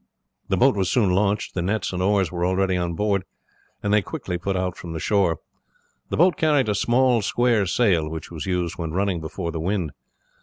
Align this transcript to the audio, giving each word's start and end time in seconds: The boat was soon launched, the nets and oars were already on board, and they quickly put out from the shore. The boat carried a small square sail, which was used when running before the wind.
The 0.49 0.57
boat 0.57 0.75
was 0.75 0.89
soon 0.89 1.11
launched, 1.11 1.53
the 1.53 1.61
nets 1.61 1.93
and 1.93 2.01
oars 2.01 2.31
were 2.31 2.43
already 2.43 2.75
on 2.75 2.95
board, 2.95 3.23
and 3.83 3.93
they 3.93 4.01
quickly 4.01 4.39
put 4.39 4.55
out 4.57 4.75
from 4.75 4.93
the 4.93 4.99
shore. 4.99 5.37
The 6.09 6.17
boat 6.17 6.37
carried 6.37 6.69
a 6.69 6.73
small 6.73 7.21
square 7.21 7.67
sail, 7.67 8.09
which 8.09 8.31
was 8.31 8.47
used 8.47 8.79
when 8.79 8.93
running 8.93 9.21
before 9.21 9.51
the 9.51 9.59
wind. 9.59 9.91